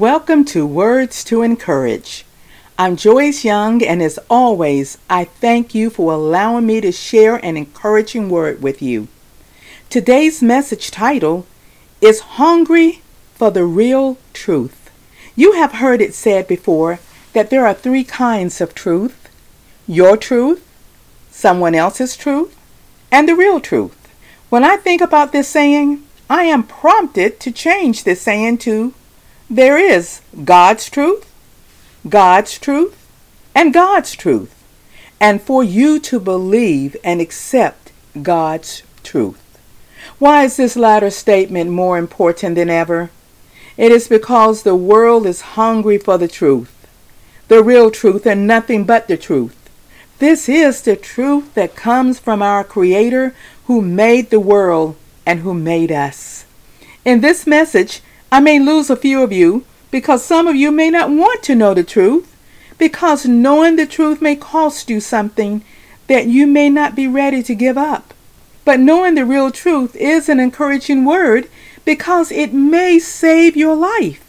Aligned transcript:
Welcome 0.00 0.46
to 0.46 0.66
Words 0.66 1.22
to 1.24 1.42
Encourage. 1.42 2.24
I'm 2.78 2.96
Joyce 2.96 3.44
Young, 3.44 3.84
and 3.84 4.02
as 4.02 4.18
always, 4.30 4.96
I 5.10 5.24
thank 5.24 5.74
you 5.74 5.90
for 5.90 6.14
allowing 6.14 6.64
me 6.64 6.80
to 6.80 6.90
share 6.90 7.36
an 7.36 7.58
encouraging 7.58 8.30
word 8.30 8.62
with 8.62 8.80
you. 8.80 9.08
Today's 9.90 10.42
message 10.42 10.90
title 10.90 11.46
is 12.00 12.40
Hungry 12.40 13.02
for 13.34 13.50
the 13.50 13.66
Real 13.66 14.16
Truth. 14.32 14.90
You 15.36 15.52
have 15.52 15.72
heard 15.72 16.00
it 16.00 16.14
said 16.14 16.48
before 16.48 16.98
that 17.34 17.50
there 17.50 17.66
are 17.66 17.74
three 17.74 18.04
kinds 18.04 18.62
of 18.62 18.74
truth 18.74 19.28
your 19.86 20.16
truth, 20.16 20.66
someone 21.30 21.74
else's 21.74 22.16
truth, 22.16 22.56
and 23.12 23.28
the 23.28 23.36
real 23.36 23.60
truth. 23.60 24.08
When 24.48 24.64
I 24.64 24.78
think 24.78 25.02
about 25.02 25.32
this 25.32 25.48
saying, 25.48 26.02
I 26.30 26.44
am 26.44 26.62
prompted 26.62 27.38
to 27.40 27.52
change 27.52 28.04
this 28.04 28.22
saying 28.22 28.56
to 28.64 28.94
there 29.50 29.76
is 29.76 30.20
God's 30.44 30.88
truth, 30.88 31.26
God's 32.08 32.56
truth, 32.56 32.96
and 33.52 33.74
God's 33.74 34.12
truth, 34.12 34.54
and 35.20 35.42
for 35.42 35.64
you 35.64 35.98
to 36.00 36.20
believe 36.20 36.96
and 37.02 37.20
accept 37.20 37.90
God's 38.22 38.84
truth. 39.02 39.58
Why 40.20 40.44
is 40.44 40.56
this 40.56 40.76
latter 40.76 41.10
statement 41.10 41.70
more 41.70 41.98
important 41.98 42.54
than 42.54 42.70
ever? 42.70 43.10
It 43.76 43.90
is 43.90 44.06
because 44.06 44.62
the 44.62 44.76
world 44.76 45.26
is 45.26 45.40
hungry 45.58 45.98
for 45.98 46.16
the 46.16 46.28
truth, 46.28 46.86
the 47.48 47.62
real 47.62 47.90
truth, 47.90 48.26
and 48.26 48.46
nothing 48.46 48.84
but 48.84 49.08
the 49.08 49.16
truth. 49.16 49.56
This 50.20 50.48
is 50.48 50.82
the 50.82 50.96
truth 50.96 51.54
that 51.54 51.74
comes 51.74 52.20
from 52.20 52.40
our 52.40 52.62
Creator 52.62 53.34
who 53.64 53.82
made 53.82 54.30
the 54.30 54.40
world 54.40 54.96
and 55.26 55.40
who 55.40 55.54
made 55.54 55.90
us. 55.90 56.44
In 57.04 57.20
this 57.20 57.46
message, 57.46 58.02
I 58.32 58.40
may 58.40 58.60
lose 58.60 58.90
a 58.90 58.96
few 58.96 59.22
of 59.22 59.32
you 59.32 59.64
because 59.90 60.24
some 60.24 60.46
of 60.46 60.54
you 60.54 60.70
may 60.70 60.90
not 60.90 61.10
want 61.10 61.42
to 61.44 61.54
know 61.54 61.74
the 61.74 61.82
truth, 61.82 62.36
because 62.78 63.26
knowing 63.26 63.76
the 63.76 63.86
truth 63.86 64.22
may 64.22 64.36
cost 64.36 64.88
you 64.88 65.00
something 65.00 65.62
that 66.06 66.26
you 66.26 66.46
may 66.46 66.70
not 66.70 66.94
be 66.94 67.08
ready 67.08 67.42
to 67.42 67.54
give 67.54 67.76
up. 67.76 68.14
But 68.64 68.78
knowing 68.80 69.16
the 69.16 69.26
real 69.26 69.50
truth 69.50 69.96
is 69.96 70.28
an 70.28 70.38
encouraging 70.38 71.04
word 71.04 71.48
because 71.84 72.30
it 72.30 72.52
may 72.54 72.98
save 72.98 73.56
your 73.56 73.74
life. 73.74 74.24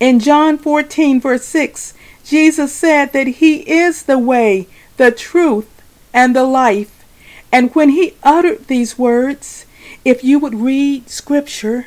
In 0.00 0.18
John 0.18 0.58
14, 0.58 1.20
verse 1.20 1.44
6, 1.44 1.94
Jesus 2.24 2.72
said 2.72 3.12
that 3.12 3.26
He 3.26 3.58
is 3.70 4.02
the 4.02 4.18
way, 4.18 4.66
the 4.96 5.12
truth, 5.12 5.70
and 6.12 6.34
the 6.34 6.44
life. 6.44 7.04
And 7.52 7.72
when 7.74 7.90
He 7.90 8.14
uttered 8.24 8.66
these 8.66 8.98
words, 8.98 9.66
if 10.04 10.24
you 10.24 10.38
would 10.40 10.54
read 10.54 11.08
Scripture, 11.08 11.86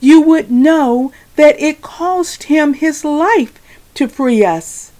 you 0.00 0.20
would 0.20 0.50
know 0.50 1.12
that 1.36 1.60
it 1.60 1.82
cost 1.82 2.44
him 2.44 2.74
his 2.74 3.04
life 3.04 3.60
to 3.94 4.08
free 4.08 4.44
us. 4.44 4.92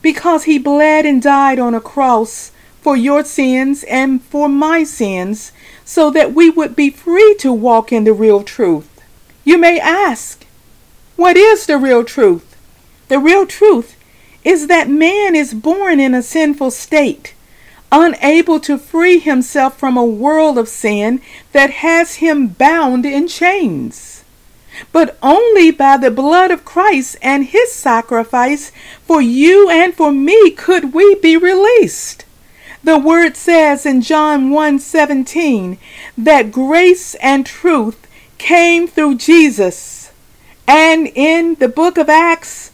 Because 0.00 0.44
he 0.44 0.58
bled 0.58 1.04
and 1.04 1.20
died 1.20 1.58
on 1.58 1.74
a 1.74 1.80
cross 1.80 2.52
for 2.80 2.96
your 2.96 3.24
sins 3.24 3.84
and 3.84 4.22
for 4.22 4.48
my 4.48 4.84
sins, 4.84 5.52
so 5.84 6.10
that 6.10 6.34
we 6.34 6.48
would 6.50 6.76
be 6.76 6.90
free 6.90 7.34
to 7.40 7.52
walk 7.52 7.92
in 7.92 8.04
the 8.04 8.12
real 8.12 8.42
truth. 8.42 9.02
You 9.44 9.58
may 9.58 9.80
ask, 9.80 10.46
what 11.16 11.36
is 11.36 11.66
the 11.66 11.78
real 11.78 12.04
truth? 12.04 12.56
The 13.08 13.18
real 13.18 13.46
truth 13.46 13.96
is 14.44 14.68
that 14.68 14.88
man 14.88 15.34
is 15.34 15.52
born 15.52 15.98
in 15.98 16.14
a 16.14 16.22
sinful 16.22 16.70
state, 16.70 17.34
unable 17.90 18.60
to 18.60 18.78
free 18.78 19.18
himself 19.18 19.76
from 19.76 19.96
a 19.96 20.04
world 20.04 20.58
of 20.58 20.68
sin 20.68 21.20
that 21.52 21.70
has 21.70 22.16
him 22.16 22.48
bound 22.48 23.04
in 23.04 23.26
chains 23.26 24.17
but 24.92 25.18
only 25.22 25.70
by 25.70 25.96
the 25.96 26.10
blood 26.10 26.50
of 26.50 26.64
Christ 26.64 27.16
and 27.22 27.46
his 27.46 27.72
sacrifice 27.72 28.70
for 29.04 29.20
you 29.20 29.68
and 29.70 29.94
for 29.94 30.12
me 30.12 30.50
could 30.50 30.92
we 30.94 31.14
be 31.16 31.36
released. 31.36 32.24
The 32.82 32.98
word 32.98 33.36
says 33.36 33.84
in 33.84 34.02
John 34.02 34.50
1:17 34.50 35.78
that 36.16 36.52
grace 36.52 37.14
and 37.16 37.44
truth 37.44 38.06
came 38.38 38.86
through 38.86 39.16
Jesus. 39.16 40.10
And 40.66 41.08
in 41.14 41.56
the 41.56 41.68
book 41.68 41.98
of 41.98 42.08
Acts 42.08 42.70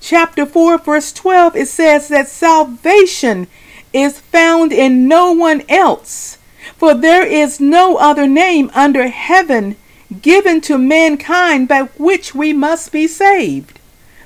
chapter 0.00 0.46
4 0.46 0.78
verse 0.78 1.12
12 1.12 1.56
it 1.56 1.68
says 1.68 2.08
that 2.08 2.28
salvation 2.28 3.46
is 3.92 4.20
found 4.20 4.72
in 4.72 5.08
no 5.08 5.32
one 5.32 5.62
else 5.68 6.38
for 6.76 6.94
there 6.94 7.26
is 7.26 7.58
no 7.58 7.96
other 7.96 8.26
name 8.26 8.70
under 8.74 9.08
heaven 9.08 9.74
given 10.22 10.60
to 10.62 10.78
mankind 10.78 11.68
by 11.68 11.82
which 11.98 12.34
we 12.34 12.52
must 12.52 12.92
be 12.92 13.06
saved. 13.06 13.78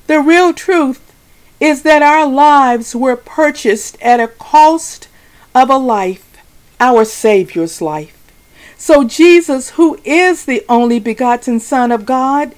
The 0.07 0.21
real 0.21 0.53
truth 0.53 1.01
is 1.61 1.83
that 1.83 2.03
our 2.03 2.27
lives 2.27 2.95
were 2.95 3.17
purchased 3.17 4.01
at 4.01 4.21
a 4.21 4.29
cost 4.29 5.09
of 5.55 5.71
a 5.71 5.77
life, 5.77 6.39
our 6.79 7.05
Savior's 7.05 7.81
life. 7.81 8.17
So 8.77 9.05
Jesus, 9.05 9.71
who 9.71 9.99
is 10.05 10.47
the 10.47 10.65
only 10.69 10.99
begotten 10.99 11.61
Son 11.61 11.93
of 11.93 12.07
God, 12.07 12.55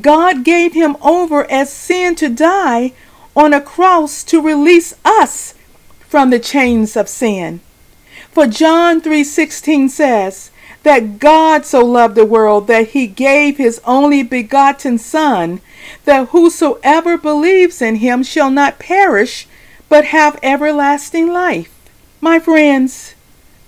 God 0.00 0.44
gave 0.44 0.74
him 0.74 0.96
over 1.00 1.48
as 1.50 1.72
sin 1.72 2.16
to 2.16 2.28
die 2.28 2.92
on 3.36 3.52
a 3.52 3.60
cross 3.60 4.24
to 4.24 4.40
release 4.40 4.94
us 5.04 5.54
from 6.00 6.30
the 6.30 6.40
chains 6.40 6.96
of 6.96 7.08
sin. 7.08 7.60
For 8.32 8.46
John 8.46 9.00
3:16 9.00 9.88
says, 9.90 10.50
that 10.86 11.18
God 11.18 11.66
so 11.66 11.84
loved 11.84 12.14
the 12.14 12.24
world 12.24 12.68
that 12.68 12.90
he 12.90 13.08
gave 13.08 13.56
his 13.56 13.80
only 13.84 14.22
begotten 14.22 14.98
Son, 14.98 15.60
that 16.04 16.28
whosoever 16.28 17.18
believes 17.18 17.82
in 17.82 17.96
him 17.96 18.22
shall 18.22 18.52
not 18.52 18.78
perish, 18.78 19.48
but 19.88 20.04
have 20.04 20.38
everlasting 20.44 21.26
life. 21.32 21.74
My 22.20 22.38
friends, 22.38 23.16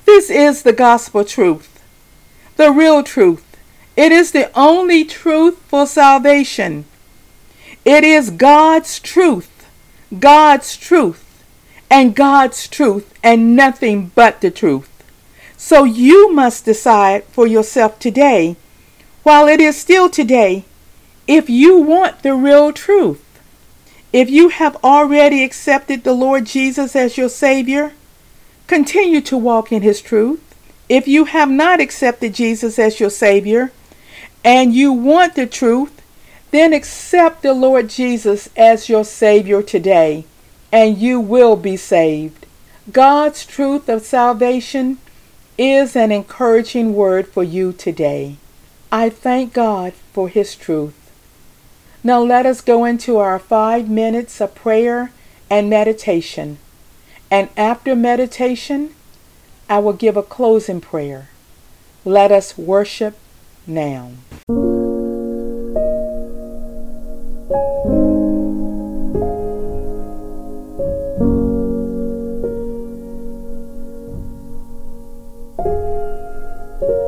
this 0.05 0.31
is 0.31 0.62
the 0.62 0.73
gospel 0.73 1.25
truth, 1.25 1.83
the 2.55 2.71
real 2.71 3.03
truth. 3.03 3.45
It 3.97 4.12
is 4.12 4.31
the 4.31 4.56
only 4.56 5.05
truth 5.05 5.59
for 5.67 5.89
salvation. 5.89 6.85
It 7.85 8.05
is 8.05 8.31
God's 8.31 9.00
truth, 9.00 9.67
God's 10.21 10.77
truth, 10.77 11.43
and 11.91 12.15
God's 12.15 12.69
truth, 12.69 13.12
and 13.25 13.56
nothing 13.56 14.12
but 14.15 14.41
the 14.41 14.53
truth. 14.53 14.97
So 15.60 15.82
you 15.82 16.32
must 16.32 16.64
decide 16.64 17.24
for 17.24 17.44
yourself 17.44 17.98
today, 17.98 18.54
while 19.24 19.48
it 19.48 19.60
is 19.60 19.76
still 19.76 20.08
today, 20.08 20.64
if 21.26 21.50
you 21.50 21.78
want 21.78 22.22
the 22.22 22.34
real 22.34 22.72
truth. 22.72 23.22
If 24.12 24.30
you 24.30 24.48
have 24.50 24.76
already 24.82 25.42
accepted 25.42 26.04
the 26.04 26.14
Lord 26.14 26.46
Jesus 26.46 26.94
as 26.94 27.19
your 27.19 27.28
Savior, 27.28 27.92
continue 28.69 29.20
to 29.22 29.36
walk 29.36 29.72
in 29.72 29.82
His 29.82 30.00
truth. 30.00 30.41
If 30.88 31.08
you 31.08 31.26
have 31.26 31.50
not 31.50 31.80
accepted 31.80 32.34
Jesus 32.34 32.78
as 32.78 33.00
your 33.00 33.10
Savior 33.10 33.72
and 34.44 34.72
you 34.72 34.92
want 34.92 35.34
the 35.34 35.46
truth, 35.46 36.00
then 36.52 36.72
accept 36.72 37.42
the 37.42 37.52
Lord 37.52 37.90
Jesus 37.90 38.48
as 38.56 38.88
your 38.88 39.04
Savior 39.04 39.60
today, 39.60 40.25
and 40.72 40.96
you 40.96 41.20
will 41.20 41.56
be 41.56 41.76
saved. 41.76 42.46
God's 42.90 43.44
truth 43.44 43.88
of 43.88 44.02
salvation 44.02 44.98
is 45.58 45.96
an 45.96 46.12
encouraging 46.12 46.94
word 46.94 47.26
for 47.26 47.42
you 47.42 47.72
today. 47.72 48.36
I 48.92 49.10
thank 49.10 49.52
God 49.52 49.92
for 50.12 50.28
His 50.28 50.54
truth. 50.54 50.94
Now 52.04 52.20
let 52.22 52.46
us 52.46 52.60
go 52.60 52.84
into 52.84 53.19
our 53.19 53.41
five 53.41 53.91
minutes 53.91 54.41
of 54.41 54.54
prayer 54.54 55.10
and 55.50 55.69
meditation. 55.69 56.58
And 57.31 57.49
after 57.56 57.96
meditation, 57.96 58.94
I 59.69 59.81
will 59.81 59.93
give 59.93 60.16
a 60.16 60.22
closing 60.22 60.81
prayer. 60.81 61.28
Let 62.04 62.31
us 62.31 62.56
worship 62.56 63.19
now. 63.66 64.12
Música 75.58 77.07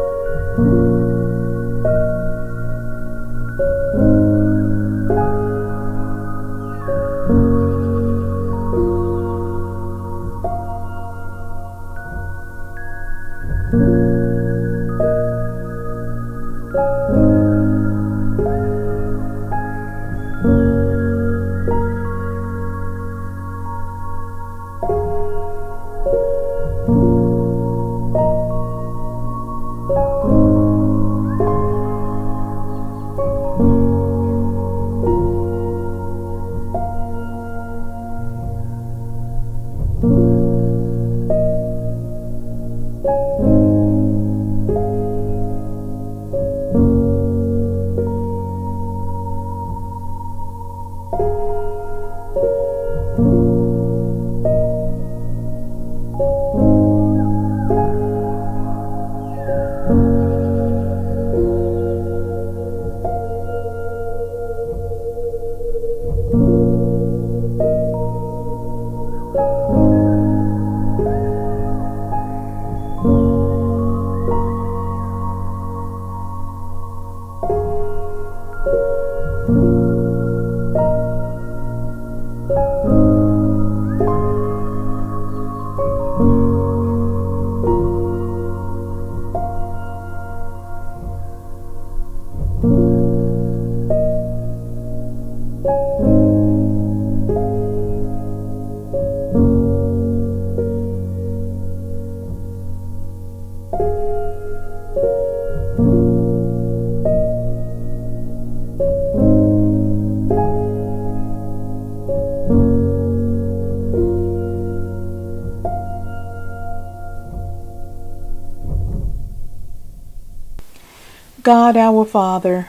God 121.43 121.75
our 121.75 122.05
Father, 122.05 122.67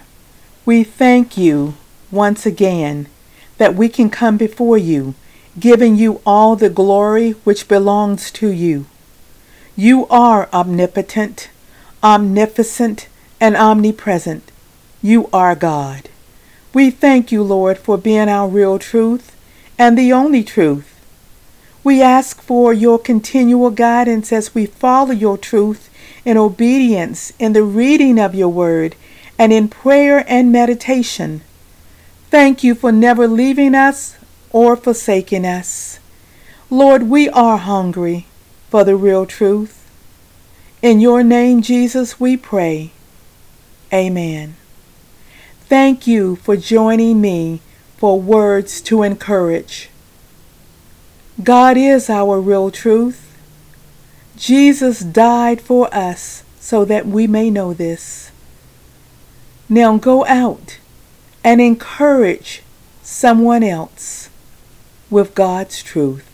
we 0.64 0.82
thank 0.82 1.36
you 1.36 1.74
once 2.10 2.46
again 2.46 3.06
that 3.58 3.74
we 3.74 3.88
can 3.88 4.08
come 4.08 4.38
before 4.38 4.78
you, 4.78 5.14
giving 5.58 5.96
you 5.96 6.22
all 6.24 6.56
the 6.56 6.70
glory 6.70 7.32
which 7.44 7.68
belongs 7.68 8.30
to 8.30 8.48
you. 8.48 8.86
You 9.76 10.06
are 10.06 10.48
omnipotent, 10.54 11.50
omnificent, 12.02 13.08
and 13.40 13.56
omnipresent. 13.56 14.50
You 15.02 15.28
are 15.32 15.54
God. 15.54 16.08
We 16.72 16.90
thank 16.90 17.30
you, 17.30 17.42
Lord, 17.42 17.76
for 17.76 17.98
being 17.98 18.28
our 18.28 18.48
real 18.48 18.78
truth 18.78 19.36
and 19.78 19.98
the 19.98 20.12
only 20.12 20.44
truth. 20.44 20.98
We 21.84 22.00
ask 22.00 22.40
for 22.40 22.72
your 22.72 22.98
continual 22.98 23.70
guidance 23.70 24.32
as 24.32 24.54
we 24.54 24.64
follow 24.64 25.10
your 25.10 25.36
truth 25.36 25.90
in 26.24 26.36
obedience 26.36 27.32
in 27.38 27.52
the 27.52 27.62
reading 27.62 28.18
of 28.18 28.34
your 28.34 28.48
word 28.48 28.94
and 29.38 29.52
in 29.52 29.68
prayer 29.68 30.24
and 30.28 30.52
meditation. 30.52 31.42
Thank 32.30 32.62
you 32.62 32.74
for 32.74 32.92
never 32.92 33.26
leaving 33.26 33.74
us 33.74 34.16
or 34.50 34.76
forsaking 34.76 35.44
us. 35.44 35.98
Lord, 36.70 37.04
we 37.04 37.28
are 37.28 37.58
hungry 37.58 38.26
for 38.70 38.84
the 38.84 38.96
real 38.96 39.26
truth. 39.26 39.78
In 40.80 41.00
your 41.00 41.22
name, 41.22 41.62
Jesus, 41.62 42.18
we 42.18 42.36
pray. 42.36 42.92
Amen. 43.92 44.56
Thank 45.66 46.06
you 46.06 46.36
for 46.36 46.56
joining 46.56 47.20
me 47.20 47.60
for 47.96 48.20
words 48.20 48.80
to 48.82 49.02
encourage. 49.02 49.90
God 51.42 51.76
is 51.76 52.10
our 52.10 52.40
real 52.40 52.70
truth. 52.70 53.31
Jesus 54.36 55.00
died 55.00 55.60
for 55.60 55.92
us 55.94 56.42
so 56.58 56.84
that 56.84 57.06
we 57.06 57.26
may 57.26 57.50
know 57.50 57.74
this. 57.74 58.30
Now 59.68 59.96
go 59.98 60.24
out 60.26 60.78
and 61.44 61.60
encourage 61.60 62.62
someone 63.02 63.62
else 63.62 64.30
with 65.10 65.34
God's 65.34 65.82
truth. 65.82 66.31